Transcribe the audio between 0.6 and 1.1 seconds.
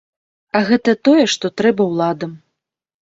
гэта